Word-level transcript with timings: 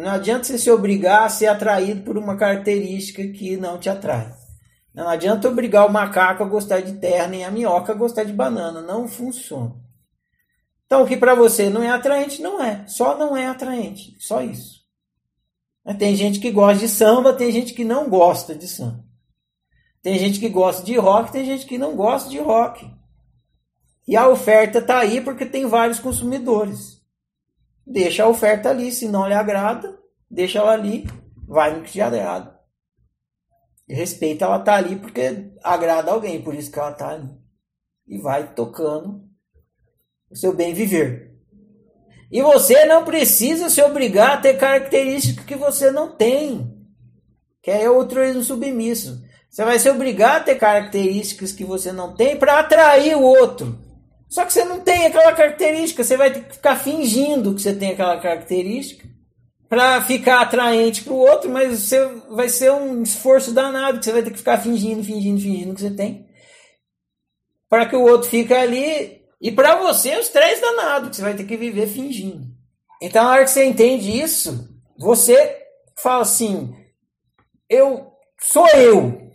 Não 0.00 0.12
adianta 0.12 0.44
você 0.44 0.56
se 0.56 0.70
obrigar 0.70 1.24
a 1.24 1.28
ser 1.28 1.46
atraído 1.46 2.00
por 2.02 2.16
uma 2.16 2.34
característica 2.34 3.22
que 3.28 3.58
não 3.58 3.78
te 3.78 3.90
atrai. 3.90 4.34
Não 4.94 5.06
adianta 5.06 5.46
obrigar 5.46 5.86
o 5.86 5.92
macaco 5.92 6.42
a 6.42 6.48
gostar 6.48 6.80
de 6.80 6.94
terra, 6.94 7.26
nem 7.26 7.44
a 7.44 7.50
minhoca 7.50 7.92
a 7.92 7.94
gostar 7.94 8.24
de 8.24 8.32
banana. 8.32 8.80
Não 8.80 9.06
funciona. 9.06 9.74
Então, 10.86 11.02
o 11.02 11.06
que 11.06 11.18
para 11.18 11.34
você 11.34 11.68
não 11.68 11.82
é 11.82 11.90
atraente, 11.90 12.40
não 12.40 12.62
é. 12.62 12.86
Só 12.88 13.18
não 13.18 13.36
é 13.36 13.46
atraente. 13.46 14.16
Só 14.18 14.40
isso. 14.42 14.80
Tem 15.98 16.16
gente 16.16 16.40
que 16.40 16.50
gosta 16.50 16.80
de 16.80 16.88
samba, 16.88 17.34
tem 17.34 17.52
gente 17.52 17.74
que 17.74 17.84
não 17.84 18.08
gosta 18.08 18.54
de 18.54 18.66
samba. 18.66 19.04
Tem 20.02 20.18
gente 20.18 20.40
que 20.40 20.48
gosta 20.48 20.82
de 20.82 20.96
rock, 20.96 21.30
tem 21.30 21.44
gente 21.44 21.66
que 21.66 21.76
não 21.76 21.94
gosta 21.94 22.30
de 22.30 22.38
rock. 22.38 22.90
E 24.08 24.16
a 24.16 24.26
oferta 24.28 24.78
está 24.78 24.98
aí 24.98 25.20
porque 25.20 25.44
tem 25.44 25.66
vários 25.66 26.00
consumidores 26.00 26.99
deixa 27.86 28.24
a 28.24 28.28
oferta 28.28 28.70
ali. 28.70 28.92
Se 28.92 29.08
não 29.08 29.26
lhe 29.26 29.34
agrada, 29.34 29.98
deixa 30.30 30.58
ela 30.58 30.72
ali, 30.72 31.06
vai 31.46 31.76
no 31.76 31.82
que 31.82 31.92
te 31.92 32.00
agrada. 32.00 32.58
Respeita 33.88 34.44
ela 34.44 34.60
tá 34.60 34.74
ali 34.74 34.96
porque 34.96 35.50
agrada 35.62 36.12
alguém, 36.12 36.40
por 36.40 36.54
isso 36.54 36.70
que 36.70 36.78
ela 36.78 36.92
tá 36.92 37.10
ali. 37.10 37.28
E 38.06 38.18
vai 38.18 38.54
tocando 38.54 39.24
o 40.30 40.36
seu 40.36 40.54
bem 40.54 40.72
viver. 40.72 41.30
E 42.30 42.40
você 42.42 42.84
não 42.84 43.04
precisa 43.04 43.68
se 43.68 43.82
obrigar 43.82 44.38
a 44.38 44.40
ter 44.40 44.56
características 44.56 45.44
que 45.44 45.56
você 45.56 45.90
não 45.90 46.14
tem. 46.16 46.78
Que 47.60 47.72
é 47.72 47.86
altruísmo 47.86 48.42
submisso. 48.42 49.20
Você 49.50 49.64
vai 49.64 49.80
se 49.80 49.90
obrigar 49.90 50.36
a 50.36 50.44
ter 50.44 50.54
características 50.54 51.50
que 51.50 51.64
você 51.64 51.90
não 51.90 52.14
tem 52.14 52.36
para 52.36 52.60
atrair 52.60 53.16
o 53.16 53.22
outro. 53.22 53.76
Só 54.30 54.44
que 54.44 54.52
você 54.52 54.64
não 54.64 54.78
tem 54.78 55.06
aquela 55.06 55.32
característica, 55.32 56.04
você 56.04 56.16
vai 56.16 56.32
ter 56.32 56.44
que 56.44 56.54
ficar 56.54 56.76
fingindo 56.76 57.52
que 57.52 57.60
você 57.60 57.74
tem 57.74 57.90
aquela 57.90 58.20
característica 58.20 59.08
para 59.68 60.00
ficar 60.02 60.40
atraente 60.40 61.02
para 61.02 61.12
o 61.12 61.18
outro, 61.18 61.50
mas 61.50 61.80
você 61.80 62.06
vai 62.30 62.48
ser 62.48 62.70
um 62.70 63.02
esforço 63.02 63.52
danado, 63.52 63.98
que 63.98 64.04
você 64.04 64.12
vai 64.12 64.22
ter 64.22 64.30
que 64.30 64.38
ficar 64.38 64.58
fingindo, 64.58 65.02
fingindo, 65.02 65.40
fingindo 65.40 65.74
que 65.74 65.80
você 65.80 65.90
tem. 65.90 66.28
Para 67.68 67.86
que 67.86 67.96
o 67.96 68.02
outro 68.02 68.28
fique 68.28 68.54
ali. 68.54 69.20
E 69.40 69.50
para 69.50 69.76
você, 69.80 70.16
os 70.16 70.28
três 70.28 70.60
danados, 70.60 71.10
que 71.10 71.16
você 71.16 71.22
vai 71.22 71.34
ter 71.34 71.44
que 71.44 71.56
viver 71.56 71.88
fingindo. 71.88 72.46
Então, 73.02 73.24
na 73.24 73.32
hora 73.32 73.44
que 73.44 73.50
você 73.50 73.64
entende 73.64 74.20
isso, 74.20 74.68
você 74.96 75.56
fala 75.96 76.22
assim: 76.22 76.72
eu 77.68 78.12
sou 78.40 78.68
eu 78.68 79.29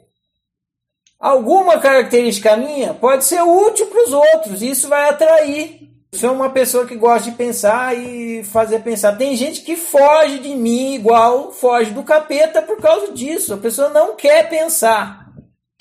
alguma 1.19 1.79
característica 1.79 2.55
minha 2.57 2.93
pode 2.93 3.25
ser 3.25 3.41
útil 3.41 3.87
para 3.87 4.03
os 4.03 4.13
outros, 4.13 4.61
isso 4.61 4.87
vai 4.87 5.09
atrair. 5.09 5.85
Sou 6.13 6.31
uma 6.31 6.49
pessoa 6.49 6.85
que 6.85 6.95
gosta 6.95 7.29
de 7.29 7.35
pensar 7.35 7.93
e 7.97 8.41
fazer 8.45 8.79
pensar. 8.79 9.17
Tem 9.17 9.35
gente 9.35 9.61
que 9.61 9.75
foge 9.75 10.39
de 10.39 10.55
mim 10.55 10.95
igual 10.95 11.51
foge 11.51 11.91
do 11.91 12.03
capeta 12.03 12.61
por 12.61 12.81
causa 12.81 13.11
disso. 13.11 13.53
A 13.53 13.57
pessoa 13.57 13.89
não 13.89 14.15
quer 14.15 14.47
pensar. 14.47 15.25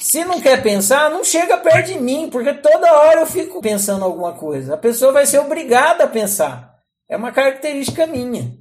Se 0.00 0.24
não 0.24 0.40
quer 0.40 0.60
pensar, 0.60 1.08
não 1.08 1.22
chega 1.22 1.56
perto 1.56 1.86
de 1.86 2.00
mim, 2.00 2.28
porque 2.30 2.52
toda 2.52 2.92
hora 2.92 3.20
eu 3.20 3.26
fico 3.26 3.60
pensando 3.60 4.04
alguma 4.04 4.32
coisa. 4.32 4.74
A 4.74 4.76
pessoa 4.76 5.12
vai 5.12 5.24
ser 5.24 5.38
obrigada 5.38 6.02
a 6.02 6.08
pensar. 6.08 6.74
É 7.08 7.16
uma 7.16 7.30
característica 7.30 8.06
minha. 8.06 8.52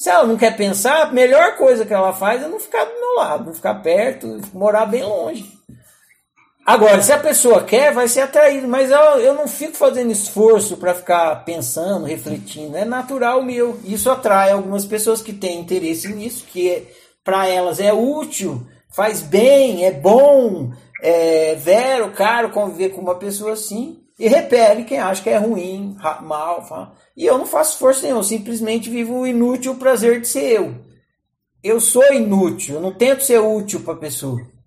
Se 0.00 0.08
ela 0.08 0.26
não 0.26 0.38
quer 0.38 0.56
pensar, 0.56 1.02
a 1.02 1.12
melhor 1.12 1.56
coisa 1.56 1.84
que 1.84 1.92
ela 1.92 2.14
faz 2.14 2.42
é 2.42 2.48
não 2.48 2.60
ficar 2.60 2.84
do 2.84 2.94
meu 2.94 3.14
lado, 3.16 3.46
não 3.46 3.54
ficar 3.54 3.74
perto, 3.82 4.40
morar 4.54 4.86
bem 4.86 5.02
longe. 5.02 5.44
Agora, 6.68 7.00
se 7.00 7.10
a 7.10 7.18
pessoa 7.18 7.64
quer, 7.64 7.94
vai 7.94 8.06
ser 8.08 8.20
atraído, 8.20 8.68
mas 8.68 8.90
eu, 8.90 8.98
eu 8.98 9.32
não 9.32 9.48
fico 9.48 9.74
fazendo 9.74 10.12
esforço 10.12 10.76
para 10.76 10.92
ficar 10.92 11.36
pensando, 11.42 12.04
refletindo. 12.04 12.76
É 12.76 12.84
natural 12.84 13.42
meu. 13.42 13.80
Isso 13.86 14.10
atrai 14.10 14.50
algumas 14.50 14.84
pessoas 14.84 15.22
que 15.22 15.32
têm 15.32 15.60
interesse 15.60 16.08
nisso, 16.12 16.44
que 16.44 16.68
é, 16.68 16.82
para 17.24 17.48
elas 17.48 17.80
é 17.80 17.90
útil, 17.90 18.66
faz 18.90 19.22
bem, 19.22 19.86
é 19.86 19.90
bom, 19.90 20.70
é 21.00 21.54
vero, 21.54 22.12
caro 22.12 22.50
conviver 22.50 22.90
com 22.90 23.00
uma 23.00 23.14
pessoa 23.14 23.54
assim. 23.54 24.02
E 24.18 24.28
repele 24.28 24.84
quem 24.84 24.98
acha 24.98 25.22
que 25.22 25.30
é 25.30 25.38
ruim, 25.38 25.96
mal. 26.20 26.66
Fala. 26.66 26.92
E 27.16 27.24
eu 27.24 27.38
não 27.38 27.46
faço 27.46 27.72
esforço 27.72 28.02
nenhum, 28.02 28.18
eu 28.18 28.22
simplesmente 28.22 28.90
vivo 28.90 29.20
o 29.20 29.26
inútil 29.26 29.76
prazer 29.76 30.20
de 30.20 30.28
ser 30.28 30.56
eu. 30.56 30.74
Eu 31.64 31.80
sou 31.80 32.12
inútil, 32.12 32.74
eu 32.74 32.82
não 32.82 32.92
tento 32.92 33.24
ser 33.24 33.38
útil 33.38 33.80
para 33.80 33.94
a 33.94 33.96
pessoa. 33.96 34.57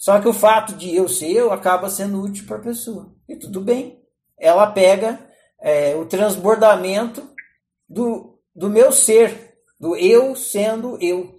Só 0.00 0.18
que 0.18 0.26
o 0.26 0.32
fato 0.32 0.72
de 0.72 0.96
eu 0.96 1.06
ser 1.10 1.30
eu 1.30 1.52
acaba 1.52 1.90
sendo 1.90 2.22
útil 2.22 2.46
para 2.46 2.56
a 2.56 2.62
pessoa. 2.62 3.14
E 3.28 3.36
tudo 3.36 3.60
bem. 3.60 4.02
Ela 4.38 4.66
pega 4.66 5.20
é, 5.60 5.94
o 5.94 6.06
transbordamento 6.06 7.22
do, 7.86 8.40
do 8.56 8.70
meu 8.70 8.92
ser, 8.92 9.58
do 9.78 9.94
eu 9.94 10.34
sendo 10.34 10.96
eu. 11.02 11.38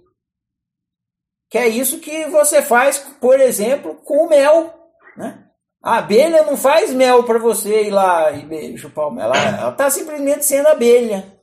Que 1.50 1.58
é 1.58 1.66
isso 1.66 1.98
que 1.98 2.26
você 2.26 2.62
faz, 2.62 3.00
por 3.20 3.40
exemplo, 3.40 3.96
com 3.96 4.26
o 4.26 4.28
mel. 4.28 4.72
Né? 5.16 5.44
A 5.82 5.98
abelha 5.98 6.44
não 6.44 6.56
faz 6.56 6.92
mel 6.92 7.24
para 7.24 7.40
você 7.40 7.88
ir 7.88 7.90
lá 7.90 8.30
e 8.30 8.78
chupar 8.78 9.08
o 9.08 9.10
mel. 9.10 9.24
Ela 9.24 9.70
está 9.70 9.90
simplesmente 9.90 10.44
sendo 10.44 10.68
abelha. 10.68 11.36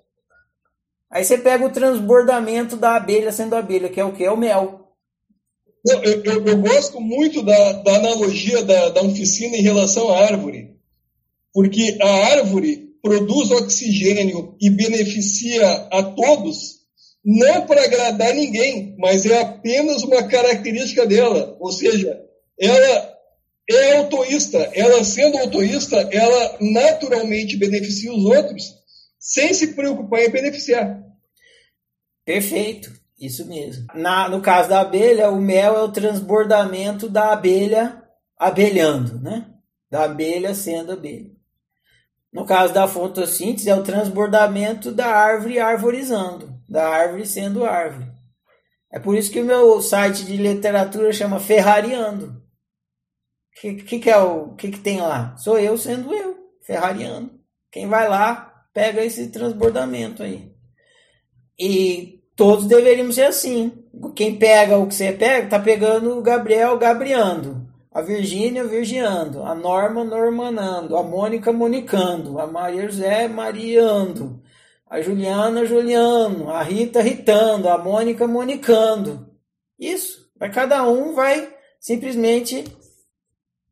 Aí 1.12 1.25
você 1.25 1.38
pega 1.38 1.66
o 1.66 1.72
transbordamento 1.72 2.78
da 2.78 2.96
abelha 2.96 3.34
sendo 3.34 3.57
abelha, 3.57 3.90
que 3.90 4.00
é 4.00 4.06
o 4.06 4.13
que? 4.13 4.24
É 4.24 4.31
o 4.31 4.38
mel. 4.38 4.89
Eu, 5.88 6.04
eu, 6.04 6.46
eu, 6.46 6.58
gosto 6.58 7.00
muito 7.00 7.42
da, 7.42 7.72
da 7.74 7.96
analogia 7.96 8.64
da, 8.64 8.90
da 8.90 9.02
oficina 9.02 9.56
em 9.56 9.62
relação 9.62 10.10
à 10.10 10.26
árvore, 10.26 10.76
porque 11.54 11.98
a 12.02 12.10
árvore 12.32 12.90
produz 13.02 13.50
oxigênio 13.52 14.56
e 14.60 14.70
beneficia 14.70 15.68
a 15.92 16.04
todos, 16.04 16.80
não 17.24 17.66
para 17.66 17.84
agradar 17.84 18.34
ninguém, 18.34 18.96
mas 18.98 19.26
é 19.26 19.40
apenas 19.42 20.04
uma 20.04 20.24
característica 20.24 21.06
dela. 21.06 21.56
Ou 21.60 21.72
seja, 21.72 22.22
ela 22.60 23.18
é 23.70 23.98
autoísta. 23.98 24.58
Ela, 24.74 25.04
sendo 25.04 25.38
autoísta, 25.38 25.96
ela 26.12 26.58
naturalmente 26.60 27.56
beneficia 27.56 28.12
os 28.12 28.26
outros, 28.26 28.76
sem 29.18 29.54
se 29.54 29.74
preocupar 29.74 30.24
em 30.24 30.30
beneficiar. 30.30 31.02
Perfeito. 32.26 32.92
Isso 33.19 33.46
mesmo. 33.46 33.85
Na, 33.94 34.30
no 34.30 34.41
caso 34.41 34.69
da 34.69 34.80
abelha, 34.80 35.30
o 35.30 35.41
mel 35.41 35.75
é 35.75 35.81
o 35.84 35.91
transbordamento 35.91 37.09
da 37.09 37.34
abelha 37.34 38.02
abelhando, 38.38 39.19
né? 39.19 39.53
Da 39.91 40.06
abelha 40.06 40.56
sendo 40.56 40.94
abelha. 40.94 41.31
No 42.31 42.46
caso 42.46 42.74
da 42.74 42.88
fotossíntese, 42.88 43.69
é 43.69 43.75
o 43.75 43.84
transbordamento 43.84 44.91
da 44.91 45.07
árvore 45.07 45.59
arvorizando, 45.59 46.62
da 46.69 46.88
árvore 46.88 47.25
sendo 47.25 47.66
árvore. 47.66 48.09
É 48.91 49.00
por 49.00 49.18
isso 49.18 49.31
que 49.31 49.41
o 49.41 49.46
meu 49.46 49.81
site 49.81 50.24
de 50.24 50.38
literatura 50.38 51.12
chama 51.12 51.40
Ferrariando. 51.40 52.28
O 52.28 53.62
que, 53.62 53.75
que, 53.84 54.00
que, 54.00 54.09
é 54.09 54.18
o 54.18 54.56
que, 54.56 54.72
que 54.72 54.80
tem 54.80 55.01
lá? 55.01 55.36
Sou 55.38 55.59
eu 55.59 55.78
sendo 55.78 56.13
eu, 56.13 56.38
Ferrariando. 56.66 57.38
Quem 57.72 57.88
vai 57.88 58.07
lá, 58.07 58.63
pega 58.74 59.03
esse 59.03 59.28
transbordamento 59.30 60.24
aí. 60.24 60.51
E 61.59 62.19
todos 62.40 62.68
deveríamos 62.68 63.16
ser 63.16 63.26
assim. 63.26 63.70
Quem 64.16 64.38
pega 64.38 64.78
o 64.78 64.88
que 64.88 64.96
você 64.96 65.12
pega, 65.12 65.50
tá 65.50 65.60
pegando 65.60 66.18
o 66.18 66.22
Gabriel 66.22 66.78
gabriando, 66.78 67.68
a 67.92 68.02
Virgínia 68.02 68.64
virgiando, 68.64 69.44
a 69.44 69.54
Norma 69.54 70.06
normanando, 70.06 70.96
a 70.96 71.04
Mônica 71.04 71.52
monicando, 71.52 72.40
a 72.40 72.48
Maria 72.48 72.84
José 72.86 73.28
mariando, 73.28 74.42
a 74.90 75.02
Juliana 75.02 75.66
juliano, 75.66 76.50
a 76.50 76.64
Rita 76.64 77.02
ritando, 77.02 77.68
a 77.68 77.78
Mônica 77.78 78.26
monicando. 78.26 79.28
Isso. 79.78 80.32
Vai 80.40 80.50
cada 80.50 80.88
um 80.88 81.14
vai 81.14 81.54
simplesmente 81.78 82.64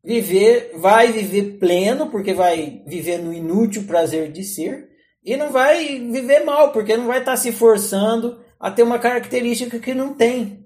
viver, 0.03 0.73
vai 0.75 1.13
viver 1.13 1.57
pleno, 1.57 2.07
porque 2.07 2.33
vai 2.33 2.83
viver 2.85 3.19
no 3.19 3.33
inútil 3.33 3.87
prazer 3.87 4.29
de 4.29 4.43
ser, 4.43 4.89
e 5.23 5.37
não 5.37 5.51
vai 5.51 5.99
viver 5.99 6.43
mal, 6.43 6.73
porque 6.73 6.97
não 6.97 7.07
vai 7.07 7.19
estar 7.19 7.31
tá 7.31 7.37
se 7.37 7.53
forçando 7.53 8.45
a 8.59 8.71
ter 8.71 8.83
uma 8.83 8.99
característica 8.99 9.79
que 9.79 9.93
não 9.93 10.13
tem. 10.13 10.65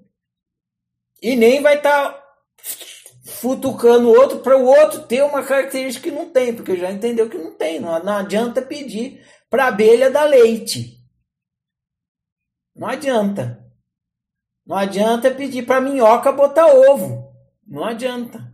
E 1.20 1.36
nem 1.36 1.62
vai 1.62 1.76
estar 1.76 2.12
tá 2.12 2.22
futucando 3.24 4.08
o 4.08 4.16
outro 4.16 4.40
para 4.40 4.56
o 4.56 4.64
outro 4.64 5.06
ter 5.06 5.22
uma 5.22 5.42
característica 5.42 6.08
que 6.08 6.14
não 6.14 6.30
tem, 6.30 6.54
porque 6.54 6.76
já 6.76 6.90
entendeu 6.90 7.28
que 7.30 7.38
não 7.38 7.52
tem. 7.52 7.80
Não, 7.80 8.02
não 8.02 8.16
adianta 8.18 8.60
pedir 8.60 9.24
para 9.48 9.64
a 9.64 9.68
abelha 9.68 10.10
dar 10.10 10.24
leite. 10.24 10.98
Não 12.74 12.88
adianta. 12.88 13.62
Não 14.66 14.76
adianta 14.76 15.30
pedir 15.30 15.66
para 15.66 15.76
a 15.76 15.80
minhoca 15.80 16.32
botar 16.32 16.66
ovo. 16.66 17.32
Não 17.66 17.84
adianta. 17.84 18.52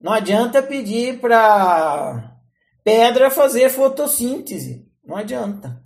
Não 0.00 0.12
adianta 0.12 0.62
pedir 0.62 1.20
para 1.20 2.36
pedra 2.82 3.30
fazer 3.30 3.70
fotossíntese. 3.70 4.90
Não 5.04 5.16
adianta. 5.16 5.80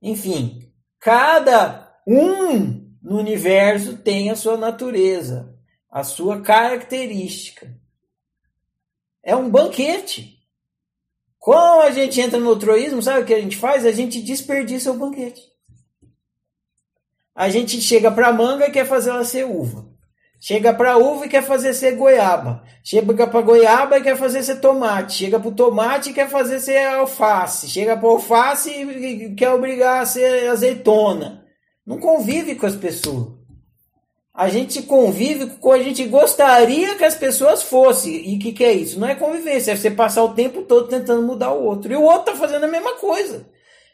Enfim, 0.00 0.71
Cada 1.02 2.00
um 2.06 2.96
no 3.02 3.18
universo 3.18 3.96
tem 3.96 4.30
a 4.30 4.36
sua 4.36 4.56
natureza, 4.56 5.52
a 5.90 6.04
sua 6.04 6.40
característica. 6.40 7.76
É 9.20 9.34
um 9.34 9.50
banquete. 9.50 10.38
Quando 11.40 11.82
a 11.82 11.90
gente 11.90 12.20
entra 12.20 12.38
no 12.38 12.50
altruísmo, 12.50 13.02
sabe 13.02 13.22
o 13.22 13.26
que 13.26 13.34
a 13.34 13.40
gente 13.40 13.56
faz? 13.56 13.84
A 13.84 13.90
gente 13.90 14.22
desperdiça 14.22 14.92
o 14.92 14.96
banquete. 14.96 15.42
A 17.34 17.48
gente 17.48 17.80
chega 17.80 18.08
para 18.12 18.32
manga 18.32 18.68
e 18.68 18.70
quer 18.70 18.86
fazer 18.86 19.10
ela 19.10 19.24
ser 19.24 19.44
uva. 19.44 19.91
Chega 20.44 20.74
para 20.74 20.96
uva 20.96 21.24
e 21.24 21.28
quer 21.28 21.44
fazer 21.44 21.72
ser 21.72 21.92
goiaba. 21.92 22.64
Chega 22.82 23.28
para 23.28 23.40
goiaba 23.42 23.96
e 23.96 24.02
quer 24.02 24.16
fazer 24.16 24.42
ser 24.42 24.56
tomate. 24.56 25.14
Chega 25.14 25.38
para 25.38 25.48
o 25.48 25.54
tomate 25.54 26.10
e 26.10 26.12
quer 26.12 26.28
fazer 26.28 26.58
ser 26.58 26.84
alface. 26.84 27.68
Chega 27.68 27.96
para 27.96 28.08
alface 28.08 28.68
e 28.68 29.36
quer 29.36 29.50
obrigar 29.50 30.02
a 30.02 30.04
ser 30.04 30.48
azeitona. 30.48 31.44
Não 31.86 32.00
convive 32.00 32.56
com 32.56 32.66
as 32.66 32.74
pessoas. 32.74 33.28
A 34.34 34.48
gente 34.48 34.82
convive 34.82 35.46
com 35.60 35.70
a 35.70 35.78
gente 35.80 36.04
gostaria 36.06 36.96
que 36.96 37.04
as 37.04 37.14
pessoas 37.14 37.62
fossem. 37.62 38.28
E 38.28 38.34
o 38.34 38.38
que, 38.40 38.50
que 38.50 38.64
é 38.64 38.72
isso? 38.72 38.98
Não 38.98 39.06
é 39.06 39.14
convivência, 39.14 39.70
é 39.70 39.76
você 39.76 39.92
passar 39.92 40.24
o 40.24 40.34
tempo 40.34 40.62
todo 40.62 40.88
tentando 40.88 41.22
mudar 41.22 41.52
o 41.52 41.62
outro. 41.62 41.92
E 41.92 41.94
o 41.94 42.02
outro 42.02 42.32
está 42.32 42.34
fazendo 42.34 42.64
a 42.64 42.68
mesma 42.68 42.94
coisa. 42.94 43.46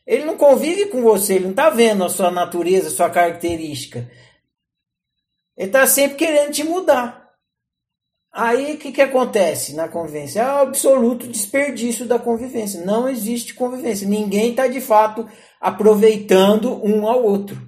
Ele 0.06 0.24
não 0.24 0.38
convive 0.38 0.86
com 0.86 1.02
você, 1.02 1.34
ele 1.34 1.44
não 1.44 1.50
está 1.50 1.68
vendo 1.68 2.02
a 2.04 2.08
sua 2.08 2.30
natureza, 2.30 2.88
a 2.88 2.92
sua 2.92 3.10
característica. 3.10 4.08
Ele 5.58 5.66
está 5.66 5.88
sempre 5.88 6.16
querendo 6.16 6.52
te 6.52 6.62
mudar. 6.62 7.28
Aí 8.32 8.75
o 8.75 8.78
que, 8.78 8.93
que 8.93 9.02
acontece 9.02 9.75
na 9.75 9.88
convivência? 9.88 10.40
É 10.40 10.46
o 10.46 10.58
absoluto 10.58 11.26
desperdício 11.26 12.06
da 12.06 12.16
convivência. 12.16 12.84
Não 12.84 13.08
existe 13.08 13.55
convivência. 13.55 14.06
Ninguém 14.06 14.50
está 14.50 14.69
de 14.69 14.81
fato 14.81 15.28
aproveitando 15.60 16.81
um 16.87 17.08
ao 17.08 17.25
outro. 17.25 17.60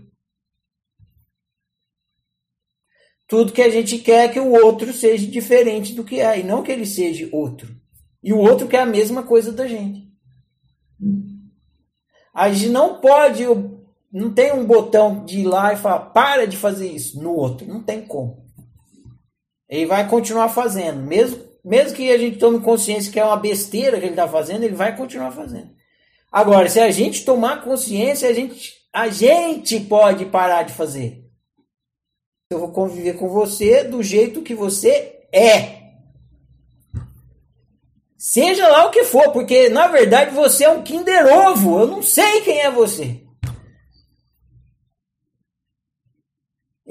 Tudo 3.26 3.52
que 3.52 3.62
a 3.62 3.70
gente 3.70 3.98
quer 3.98 4.26
é 4.26 4.28
que 4.28 4.38
o 4.38 4.52
outro 4.52 4.92
seja 4.92 5.26
diferente 5.26 5.92
do 5.92 6.04
que 6.04 6.20
é, 6.20 6.38
e 6.38 6.44
não 6.44 6.62
que 6.62 6.70
ele 6.70 6.86
seja 6.86 7.28
outro. 7.32 7.74
E 8.22 8.32
o 8.32 8.38
outro 8.38 8.68
quer 8.68 8.80
a 8.80 8.86
mesma 8.86 9.24
coisa 9.24 9.50
da 9.50 9.66
gente. 9.66 10.08
A 12.32 12.52
gente 12.52 12.68
não 12.68 13.00
pode 13.00 13.44
não 14.12 14.32
tem 14.32 14.52
um 14.52 14.64
botão 14.64 15.24
de 15.24 15.40
ir 15.40 15.46
lá 15.46 15.72
e 15.72 15.76
falar, 15.76 16.00
para 16.10 16.46
de 16.46 16.56
fazer 16.56 16.90
isso 16.90 17.22
no 17.22 17.32
outro. 17.32 17.66
Não 17.66 17.82
tem 17.82 18.02
como. 18.02 18.44
Ele 19.68 19.86
vai 19.86 20.08
continuar 20.08 20.48
fazendo. 20.48 21.00
Mesmo, 21.00 21.44
mesmo 21.64 21.96
que 21.96 22.10
a 22.10 22.18
gente 22.18 22.38
tome 22.38 22.60
consciência 22.60 23.12
que 23.12 23.20
é 23.20 23.24
uma 23.24 23.36
besteira 23.36 23.98
que 23.98 24.04
ele 24.04 24.12
está 24.12 24.26
fazendo, 24.26 24.64
ele 24.64 24.74
vai 24.74 24.96
continuar 24.96 25.30
fazendo. 25.30 25.70
Agora, 26.30 26.68
se 26.68 26.80
a 26.80 26.90
gente 26.90 27.24
tomar 27.24 27.62
consciência, 27.62 28.28
a 28.28 28.32
gente, 28.32 28.74
a 28.92 29.08
gente 29.08 29.78
pode 29.80 30.24
parar 30.26 30.64
de 30.64 30.72
fazer. 30.72 31.24
Eu 32.50 32.58
vou 32.58 32.72
conviver 32.72 33.14
com 33.14 33.28
você 33.28 33.84
do 33.84 34.02
jeito 34.02 34.42
que 34.42 34.54
você 34.54 35.20
é. 35.32 35.78
Seja 38.18 38.68
lá 38.68 38.86
o 38.86 38.90
que 38.90 39.04
for, 39.04 39.32
porque 39.32 39.68
na 39.68 39.86
verdade 39.86 40.34
você 40.34 40.64
é 40.64 40.70
um 40.70 40.82
Kinder 40.82 41.26
Ovo. 41.26 41.80
Eu 41.80 41.86
não 41.86 42.02
sei 42.02 42.40
quem 42.42 42.60
é 42.60 42.70
você. 42.70 43.22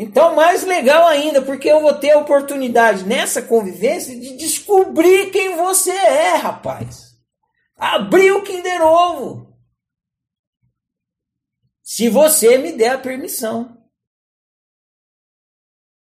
Então, 0.01 0.34
mais 0.34 0.63
legal 0.63 1.06
ainda, 1.07 1.42
porque 1.42 1.69
eu 1.69 1.81
vou 1.81 1.94
ter 1.94 2.12
a 2.12 2.19
oportunidade 2.19 3.04
nessa 3.04 3.42
convivência 3.42 4.18
de 4.18 4.38
descobrir 4.38 5.30
quem 5.30 5.57
você 5.57 5.92
é, 5.92 6.36
rapaz. 6.36 7.18
Abrir 7.75 8.31
o 8.31 8.42
Kinder 8.42 8.81
Ovo. 8.81 9.54
Se 11.84 12.07
você 12.07 12.57
me 12.57 12.72
der 12.72 12.92
a 12.92 12.98
permissão. 12.98 13.78